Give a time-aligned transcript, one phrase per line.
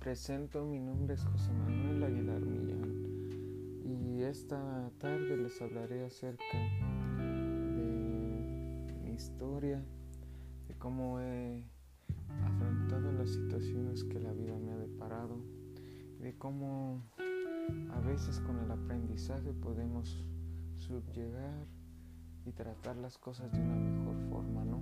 [0.00, 3.04] Presento, mi nombre es José Manuel Aguilar Millán
[3.84, 6.56] y esta tarde les hablaré acerca
[7.18, 9.84] de mi historia,
[10.68, 11.66] de cómo he
[12.46, 15.36] afrontado las situaciones que la vida me ha deparado,
[16.18, 17.02] de cómo
[17.92, 20.24] a veces con el aprendizaje podemos
[20.78, 21.66] subyugar
[22.46, 24.80] y tratar las cosas de una mejor forma, ¿no?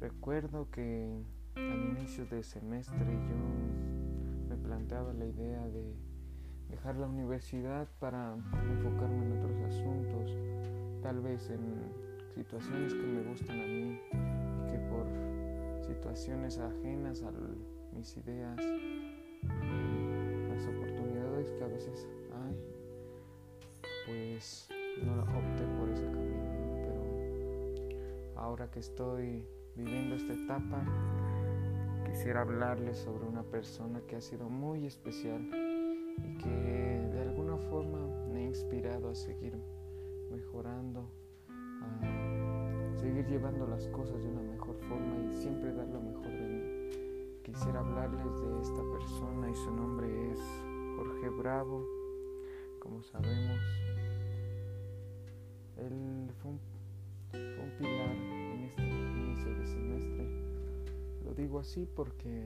[0.00, 1.22] Recuerdo que
[1.56, 5.94] al inicio del semestre yo me planteaba la idea de
[6.68, 10.36] dejar la universidad para enfocarme en otros asuntos,
[11.02, 11.60] tal vez en
[12.34, 15.06] situaciones que me gustan a mí y que por
[15.86, 17.32] situaciones ajenas a
[17.94, 18.56] mis ideas,
[20.48, 22.56] las oportunidades que a veces hay,
[24.06, 24.68] pues
[25.04, 26.42] no opté por ese camino,
[26.82, 30.84] pero ahora que estoy viviendo esta etapa,
[32.14, 35.42] quisiera hablarles sobre una persona que ha sido muy especial
[36.22, 37.98] y que de alguna forma
[38.32, 39.58] me ha inspirado a seguir
[40.30, 41.10] mejorando,
[41.48, 46.46] a seguir llevando las cosas de una mejor forma y siempre dar lo mejor de
[46.46, 47.42] mí.
[47.42, 50.38] Quisiera hablarles de esta persona y su nombre es
[50.96, 51.84] Jorge Bravo,
[52.78, 53.58] como sabemos.
[55.78, 56.60] Él fue un,
[57.76, 58.16] pilar
[61.36, 62.42] digo así porque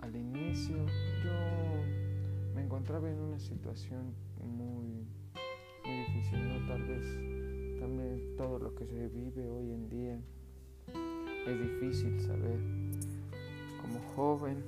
[0.00, 5.06] al inicio yo me encontraba en una situación muy,
[5.84, 6.66] muy difícil, ¿no?
[6.68, 7.04] Tal vez
[7.80, 10.20] también todo lo que se vive hoy en día
[11.46, 12.58] es difícil saber
[13.80, 14.62] como joven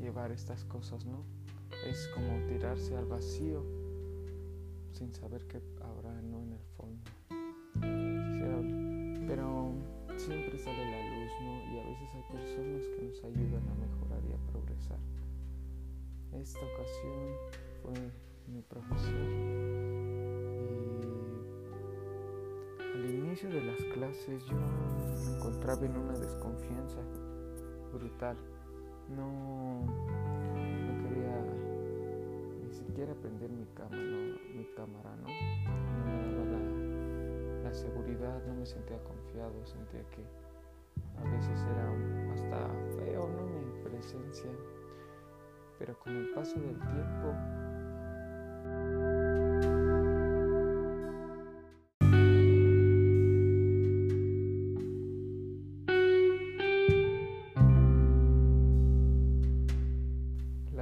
[0.00, 1.24] llevar estas cosas, ¿no?
[1.88, 3.64] Es como tirarse al vacío
[4.92, 6.40] sin saber qué habrá, ¿no?
[6.42, 7.10] En el fondo.
[9.26, 9.72] Pero
[10.16, 11.11] siempre sale la luz,
[11.92, 14.98] veces hay personas que nos ayudan a mejorar y a progresar.
[16.32, 17.36] Esta ocasión
[17.82, 18.12] fue
[18.48, 19.92] mi profesor
[22.94, 27.00] al inicio de las clases yo me encontraba en una desconfianza
[27.92, 28.36] brutal.
[29.08, 31.42] No, no quería
[32.62, 35.28] ni siquiera prender mi cámara, no, mi cámara, ¿no?
[36.06, 40.24] No me daba la seguridad, no me sentía confiado, sentía que
[41.24, 43.46] a veces era hasta feo, ¿no?
[43.46, 44.50] Mi presencia.
[45.78, 47.34] Pero con el paso del tiempo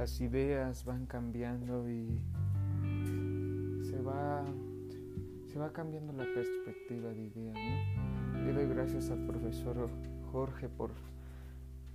[0.01, 2.19] las ideas van cambiando y
[3.83, 4.43] se va
[5.45, 8.41] se va cambiando la perspectiva de ideas, ¿no?
[8.41, 9.89] Le doy gracias al profesor
[10.31, 10.91] Jorge por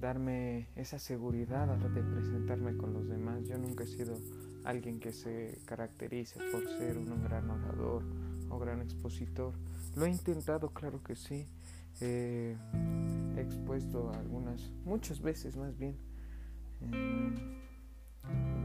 [0.00, 3.44] darme esa seguridad a de presentarme con los demás.
[3.44, 4.14] Yo nunca he sido
[4.64, 8.02] alguien que se caracterice por ser un gran orador
[8.50, 9.54] o gran expositor.
[9.94, 11.46] Lo he intentado, claro que sí.
[12.00, 12.56] he
[13.38, 15.96] expuesto algunas, muchas veces más bien,
[16.82, 17.34] en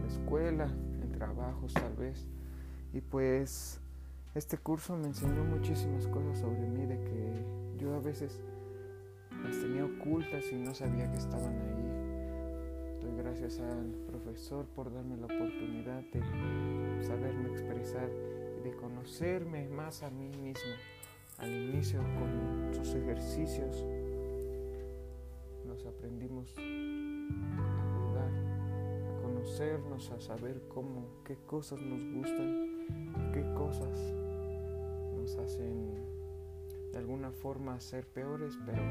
[0.01, 2.27] la escuela, en trabajos tal vez.
[2.93, 3.79] Y pues
[4.35, 7.45] este curso me enseñó muchísimas cosas sobre mí, de que
[7.77, 8.39] yo a veces
[9.43, 13.01] las tenía ocultas y no sabía que estaban ahí.
[13.01, 16.21] Doy gracias al profesor por darme la oportunidad de
[17.03, 18.09] saberme expresar
[18.59, 20.71] y de conocerme más a mí mismo.
[21.39, 23.83] Al inicio con sus ejercicios
[25.65, 26.61] nos aprendimos a
[27.97, 28.31] cuidar,
[29.09, 34.13] a conocernos, a saber cómo, qué cosas nos gustan, qué cosas
[35.15, 36.10] nos hacen
[36.91, 38.81] de alguna forma ser peores, pero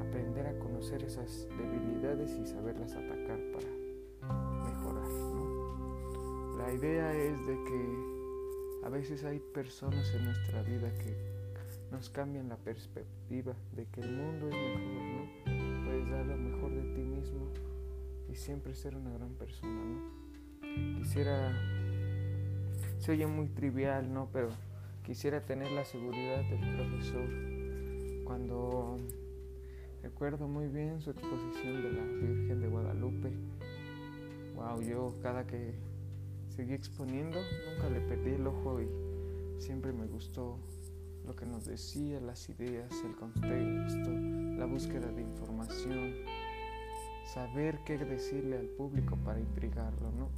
[0.00, 3.68] aprender a conocer esas debilidades y saberlas atacar para
[4.64, 5.08] mejorar.
[6.56, 11.14] La idea es de que a veces hay personas en nuestra vida que
[11.90, 15.84] nos cambian la perspectiva de que el mundo es mejor, ¿no?
[15.84, 17.48] Puedes dar lo mejor de ti mismo
[18.30, 20.98] y siempre ser una gran persona, ¿no?
[20.98, 21.52] Quisiera,
[22.98, 24.28] se oye muy trivial, ¿no?
[24.32, 24.50] Pero
[25.08, 27.26] Quisiera tener la seguridad del profesor
[28.24, 28.98] cuando
[30.02, 33.32] recuerdo muy bien su exposición de la Virgen de Guadalupe.
[34.54, 35.72] Wow, yo cada que
[36.54, 37.38] seguí exponiendo
[37.70, 38.88] nunca le perdí el ojo y
[39.58, 40.58] siempre me gustó
[41.26, 46.16] lo que nos decía, las ideas, el contexto, la búsqueda de información,
[47.32, 50.28] saber qué decirle al público para intrigarlo, ¿no?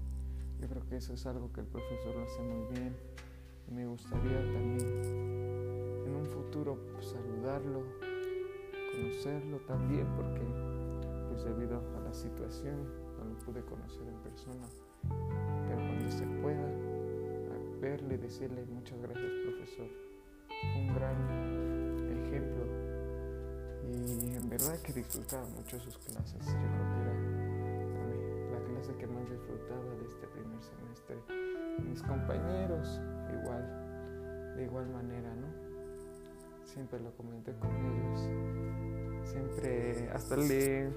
[0.61, 2.94] Yo creo que eso es algo que el profesor lo hace muy bien
[3.70, 7.84] me gustaría también en un futuro pues, saludarlo,
[8.93, 10.43] conocerlo también, porque
[11.28, 12.84] pues debido a la situación
[13.19, 14.67] no lo pude conocer en persona,
[15.69, 16.67] pero cuando se pueda,
[17.81, 19.88] verle decirle muchas gracias profesor,
[20.76, 21.17] un gran
[22.26, 22.64] ejemplo.
[23.88, 27.14] Y en verdad que disfrutaba mucho sus clases, yo creo que era
[28.52, 31.50] la clase que más disfrutaba de este primer semestre,
[31.90, 33.00] mis compañeros
[33.32, 35.48] igual, de igual manera, ¿no?
[36.64, 40.90] Siempre lo comenté con ellos, siempre hasta le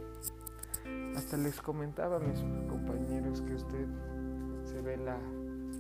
[1.16, 3.88] hasta les comentaba a mis compañeros que usted
[4.66, 5.18] se ve la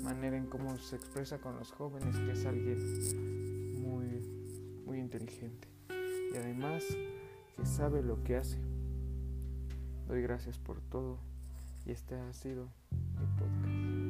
[0.03, 4.21] manera en cómo se expresa con los jóvenes, que es alguien muy,
[4.85, 5.67] muy inteligente
[6.33, 6.83] y además
[7.55, 8.57] que sabe lo que hace.
[10.07, 11.19] Doy gracias por todo
[11.85, 14.02] y este ha sido mi podcast.